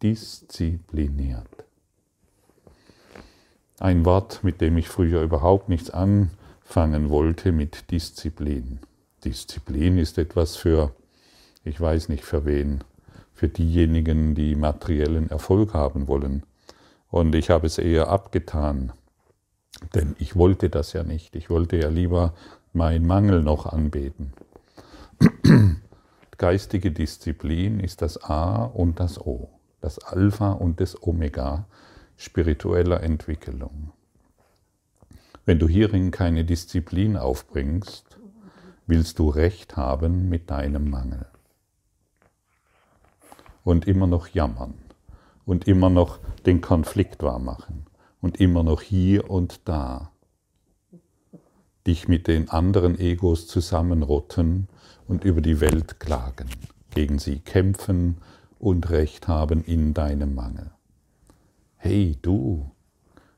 diszipliniert. 0.01 1.49
Ein 3.77 4.05
Wort, 4.05 4.41
mit 4.41 4.61
dem 4.61 4.77
ich 4.77 4.87
früher 4.87 5.21
überhaupt 5.21 5.67
nichts 5.67 5.89
anfangen 5.89 7.09
wollte, 7.09 7.51
mit 7.51 7.91
Disziplin. 7.91 8.79
Disziplin 9.25 9.97
ist 9.97 10.17
etwas 10.17 10.55
für, 10.55 10.95
ich 11.65 11.81
weiß 11.81 12.07
nicht 12.07 12.23
für 12.23 12.45
wen, 12.45 12.85
für 13.33 13.49
diejenigen, 13.49 14.33
die 14.33 14.55
materiellen 14.55 15.29
Erfolg 15.29 15.73
haben 15.73 16.07
wollen. 16.07 16.43
Und 17.09 17.35
ich 17.35 17.49
habe 17.49 17.67
es 17.67 17.77
eher 17.77 18.07
abgetan, 18.07 18.93
denn 19.93 20.15
ich 20.19 20.37
wollte 20.37 20.69
das 20.69 20.93
ja 20.93 21.03
nicht. 21.03 21.35
Ich 21.35 21.49
wollte 21.49 21.75
ja 21.75 21.89
lieber 21.89 22.33
meinen 22.71 23.05
Mangel 23.05 23.43
noch 23.43 23.65
anbeten. 23.65 24.31
Geistige 26.43 26.91
Disziplin 26.91 27.79
ist 27.79 28.01
das 28.01 28.21
A 28.21 28.65
und 28.65 28.99
das 28.99 29.17
O 29.17 29.49
das 29.79 29.97
Alpha 29.99 30.51
und 30.51 30.81
das 30.81 31.01
Omega 31.03 31.67
spiritueller 32.17 33.01
Entwicklung. 33.01 33.93
Wenn 35.45 35.59
du 35.59 35.69
hierin 35.69 36.11
keine 36.11 36.43
Disziplin 36.43 37.15
aufbringst, 37.15 38.17
willst 38.87 39.19
du 39.19 39.29
Recht 39.29 39.77
haben 39.77 40.27
mit 40.27 40.49
deinem 40.49 40.89
Mangel. 40.89 41.25
Und 43.63 43.87
immer 43.87 44.07
noch 44.07 44.27
jammern 44.27 44.73
und 45.45 45.65
immer 45.67 45.89
noch 45.89 46.19
den 46.45 46.59
Konflikt 46.59 47.23
wahrmachen 47.23 47.85
und 48.19 48.41
immer 48.41 48.63
noch 48.63 48.81
hier 48.81 49.29
und 49.29 49.61
da 49.65 50.12
dich 51.87 52.07
mit 52.07 52.27
den 52.27 52.49
anderen 52.49 52.97
Egos 52.99 53.47
zusammenrotten 53.47 54.67
und 55.07 55.23
über 55.23 55.41
die 55.41 55.59
Welt 55.59 55.99
klagen, 55.99 56.49
gegen 56.93 57.19
sie 57.19 57.39
kämpfen 57.39 58.17
und 58.59 58.89
Recht 58.89 59.27
haben 59.27 59.63
in 59.63 59.93
deinem 59.93 60.35
Mangel. 60.35 60.71
Hey 61.75 62.17
du, 62.21 62.71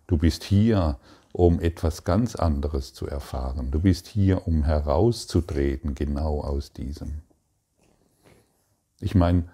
du 0.07 0.17
bist 0.17 0.43
hier, 0.43 0.99
um 1.31 1.59
etwas 1.59 2.03
ganz 2.03 2.35
anderes 2.35 2.93
zu 2.93 3.07
erfahren. 3.07 3.71
Du 3.71 3.79
bist 3.79 4.07
hier, 4.07 4.47
um 4.47 4.63
herauszutreten 4.63 5.95
genau 5.95 6.41
aus 6.41 6.71
diesem. 6.71 7.23
Ich 9.01 9.15
meine, 9.15 9.49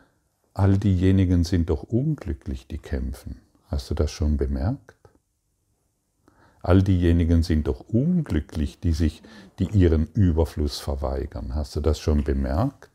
all 0.54 0.78
diejenigen 0.78 1.44
sind 1.44 1.70
doch 1.70 1.84
unglücklich, 1.84 2.68
die 2.68 2.78
kämpfen. 2.78 3.42
Hast 3.68 3.90
du 3.90 3.96
das 3.96 4.12
schon 4.12 4.38
bemerkt? 4.38 5.01
All 6.64 6.84
diejenigen 6.84 7.44
sind 7.44 7.68
doch 7.68 7.82
unglücklich, 7.90 8.80
die 8.80 8.94
sich, 8.94 9.24
die 9.60 9.70
ihren 9.70 10.08
Überfluss 10.14 10.80
verweigern. 10.80 11.56
Hast 11.56 11.76
du 11.76 11.80
das 11.80 12.00
schon 12.00 12.24
bemerkt? 12.24 12.90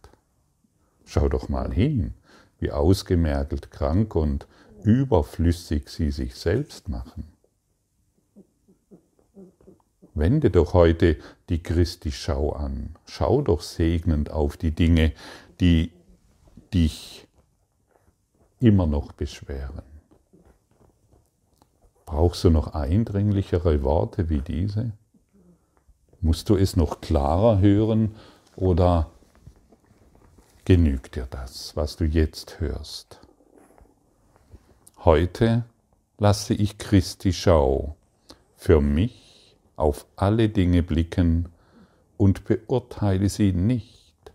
Schau 1.05 1.29
doch 1.29 1.49
mal 1.49 1.73
hin 1.73 2.15
wie 2.59 2.71
ausgemergelt 2.71 3.71
krank 3.71 4.15
und 4.15 4.47
überflüssig 4.83 5.89
sie 5.89 6.11
sich 6.11 6.35
selbst 6.35 6.89
machen. 6.89 7.25
Wende 10.15 10.51
doch 10.51 10.73
heute 10.73 11.19
die 11.51 11.63
Christi-Schau 11.63 12.53
an. 12.53 12.97
Schau 13.05 13.43
doch 13.43 13.61
segnend 13.61 14.31
auf 14.31 14.57
die 14.57 14.71
Dinge, 14.71 15.13
die 15.61 15.93
dich 16.73 17.27
immer 18.61 18.87
noch 18.87 19.13
beschweren. 19.13 19.96
Brauchst 22.07 22.45
du 22.45 22.51
noch 22.51 22.75
eindringlichere 22.75 23.83
Worte 23.83 24.31
wie 24.31 24.41
diese? 24.41 24.93
Musst 26.21 26.49
du 26.49 26.57
es 26.57 26.77
noch 26.77 27.01
klarer 27.01 27.61
hören 27.61 28.15
Oder 28.55 29.11
genügt 30.65 31.17
dir 31.17 31.27
das, 31.29 31.77
was 31.77 31.97
du 31.97 32.05
jetzt 32.05 32.61
hörst? 32.61 33.21
Heute 35.05 35.65
lasse 36.19 36.55
ich 36.55 36.79
Christi 36.79 37.33
Schau 37.33 37.97
für 38.57 38.81
mich 38.81 39.57
auf 39.77 40.07
alle 40.17 40.49
Dinge 40.49 40.83
blicken 40.83 41.49
und 42.17 42.45
beurteile 42.45 43.29
sie 43.29 43.53
nicht, 43.53 44.33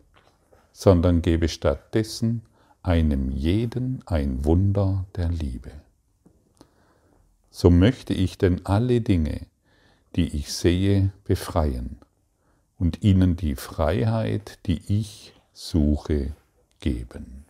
sondern 0.72 1.22
gebe 1.22 1.50
stattdessen 1.50 2.44
einem 2.84 3.32
jeden 3.32 4.04
ein 4.06 4.46
Wunder 4.46 5.06
der 5.16 5.30
Liebe. 5.30 5.81
So 7.54 7.70
möchte 7.70 8.14
ich 8.14 8.38
denn 8.38 8.66
alle 8.66 9.02
Dinge, 9.02 9.46
die 10.16 10.30
ich 10.36 10.54
sehe, 10.54 11.12
befreien 11.26 11.98
und 12.80 13.04
ihnen 13.04 13.36
die 13.36 13.56
Freiheit, 13.56 14.58
die 14.66 14.82
ich 14.88 15.34
suche, 15.54 16.34
geben. 16.80 17.46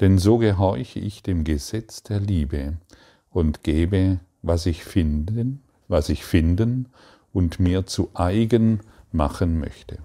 Denn 0.00 0.18
so 0.18 0.38
gehorche 0.38 0.98
ich 0.98 1.22
dem 1.22 1.44
Gesetz 1.44 2.02
der 2.02 2.18
Liebe 2.18 2.76
und 3.30 3.62
gebe, 3.62 4.18
was 4.42 4.66
ich 4.66 4.84
finden, 4.84 5.62
was 5.86 6.08
ich 6.08 6.24
finden 6.24 6.88
und 7.32 7.60
mir 7.60 7.86
zu 7.86 8.10
eigen 8.14 8.80
machen 9.12 9.60
möchte. 9.60 9.98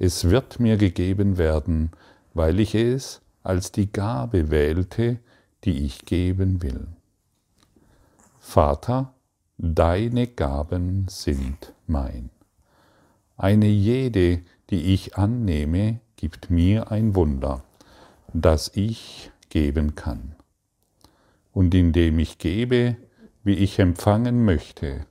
Es 0.00 0.28
wird 0.28 0.58
mir 0.58 0.76
gegeben 0.76 1.38
werden, 1.38 1.92
weil 2.34 2.58
ich 2.58 2.74
es 2.74 3.20
als 3.44 3.70
die 3.70 3.92
Gabe 3.92 4.50
wählte, 4.50 5.20
die 5.64 5.84
ich 5.84 6.04
geben 6.04 6.62
will. 6.62 6.88
Vater, 8.44 9.14
deine 9.56 10.26
Gaben 10.26 11.06
sind 11.08 11.72
mein. 11.86 12.28
Eine 13.38 13.68
jede, 13.68 14.42
die 14.68 14.92
ich 14.92 15.16
annehme, 15.16 16.00
gibt 16.16 16.50
mir 16.50 16.90
ein 16.90 17.14
Wunder, 17.14 17.62
das 18.34 18.72
ich 18.74 19.30
geben 19.48 19.94
kann. 19.94 20.34
Und 21.52 21.72
indem 21.74 22.18
ich 22.18 22.36
gebe, 22.36 22.96
wie 23.42 23.54
ich 23.54 23.78
empfangen 23.78 24.44
möchte, 24.44 25.06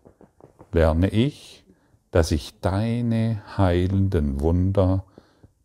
lerne 0.71 1.09
ich, 1.09 1.63
dass 2.11 2.31
ich 2.31 2.59
deine 2.59 3.41
heilenden 3.57 4.41
Wunder, 4.41 5.05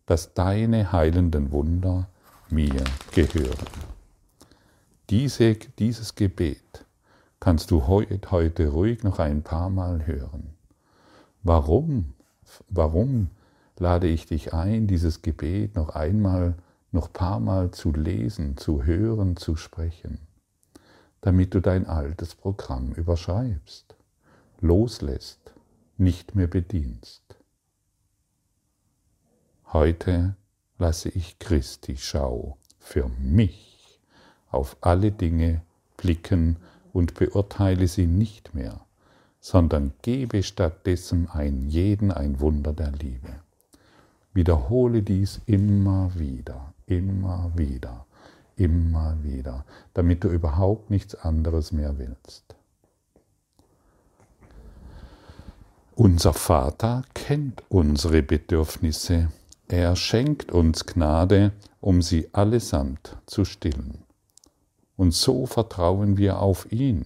dass 0.07 0.33
deine 0.33 0.93
heilenden 0.93 1.51
Wunder 1.51 2.07
mir 2.49 2.83
gehören. 3.13 3.67
Diese, 5.09 5.55
dieses 5.77 6.15
Gebet 6.15 6.86
kannst 7.47 7.71
du 7.71 7.87
heute 7.87 8.67
ruhig 8.67 9.03
noch 9.03 9.19
ein 9.19 9.41
paar 9.41 9.69
Mal 9.69 10.05
hören. 10.05 10.49
Warum? 11.43 12.13
Warum 12.67 13.29
lade 13.77 14.07
ich 14.07 14.25
dich 14.25 14.53
ein, 14.53 14.85
dieses 14.85 15.21
Gebet 15.21 15.73
noch 15.73 15.95
einmal, 15.95 16.55
noch 16.91 17.13
paar 17.13 17.39
Mal 17.39 17.71
zu 17.71 17.93
lesen, 17.93 18.57
zu 18.57 18.83
hören, 18.83 19.37
zu 19.37 19.55
sprechen, 19.55 20.19
damit 21.21 21.53
du 21.53 21.61
dein 21.61 21.87
altes 21.87 22.35
Programm 22.35 22.91
überschreibst, 22.91 23.95
loslässt, 24.59 25.53
nicht 25.97 26.35
mehr 26.35 26.47
bedienst. 26.47 27.23
Heute 29.71 30.35
lasse 30.79 31.07
ich 31.07 31.39
Christi 31.39 31.95
Schau 31.95 32.57
für 32.77 33.07
mich 33.21 34.01
auf 34.49 34.75
alle 34.81 35.13
Dinge 35.13 35.61
blicken 35.95 36.57
und 36.97 37.13
beurteile 37.13 37.87
sie 37.87 38.07
nicht 38.07 38.55
mehr, 38.55 38.81
sondern 39.39 39.93
gebe 40.01 40.41
stattdessen 40.41 41.29
ein 41.29 41.69
jeden 41.69 42.11
ein 42.11 42.39
Wunder 42.39 42.73
der 42.73 42.91
Liebe. 42.91 43.35
Wiederhole 44.33 45.03
dies 45.03 45.39
immer 45.45 46.09
wieder, 46.15 46.73
immer 46.87 47.51
wieder, 47.55 48.07
immer 48.55 49.15
wieder, 49.21 49.63
damit 49.93 50.23
du 50.23 50.29
überhaupt 50.29 50.89
nichts 50.89 51.13
anderes 51.13 51.71
mehr 51.71 51.99
willst. 51.99 52.55
Unser 55.93 56.33
Vater 56.33 57.03
kennt 57.13 57.61
unsere 57.69 58.23
Bedürfnisse, 58.23 59.29
er 59.67 59.95
schenkt 59.95 60.51
uns 60.51 60.87
Gnade, 60.87 61.51
um 61.79 62.01
sie 62.01 62.29
allesamt 62.33 63.17
zu 63.27 63.45
stillen. 63.45 64.06
Und 64.97 65.13
so 65.13 65.45
vertrauen 65.45 66.17
wir 66.17 66.41
auf 66.41 66.71
ihn, 66.71 67.05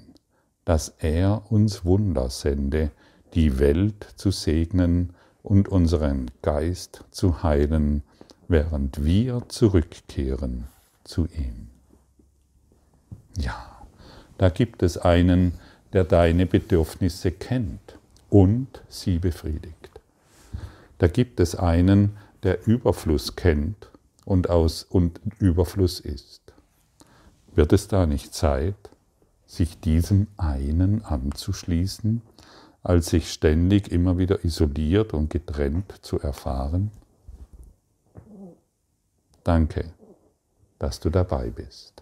dass 0.65 0.95
er 0.99 1.43
uns 1.51 1.85
Wunder 1.85 2.29
sende, 2.29 2.91
die 3.33 3.59
Welt 3.59 4.07
zu 4.15 4.31
segnen 4.31 5.13
und 5.43 5.67
unseren 5.67 6.31
Geist 6.41 7.03
zu 7.11 7.43
heilen, 7.43 8.03
während 8.47 9.03
wir 9.03 9.43
zurückkehren 9.47 10.67
zu 11.03 11.27
ihm. 11.27 11.67
Ja, 13.37 13.85
da 14.37 14.49
gibt 14.49 14.83
es 14.83 14.97
einen, 14.97 15.53
der 15.93 16.03
deine 16.03 16.45
Bedürfnisse 16.45 17.31
kennt 17.31 17.97
und 18.29 18.81
sie 18.87 19.19
befriedigt. 19.19 19.89
Da 20.97 21.07
gibt 21.07 21.39
es 21.39 21.55
einen, 21.55 22.17
der 22.43 22.67
Überfluss 22.67 23.35
kennt 23.35 23.89
und 24.25 24.49
aus 24.49 24.83
und 24.83 25.19
Überfluss 25.39 25.99
ist. 25.99 26.40
Wird 27.53 27.73
es 27.73 27.87
da 27.87 28.05
nicht 28.05 28.33
Zeit, 28.33 28.75
sich 29.45 29.79
diesem 29.79 30.27
einen 30.37 31.03
anzuschließen 31.03 32.21
als 32.83 33.07
sich 33.07 33.31
ständig 33.31 33.91
immer 33.91 34.17
wieder 34.17 34.43
isoliert 34.43 35.13
und 35.13 35.29
getrennt 35.29 35.93
zu 36.01 36.19
erfahren? 36.19 36.91
Danke, 39.43 39.93
dass 40.79 40.99
du 40.99 41.09
dabei 41.09 41.49
bist. 41.49 42.01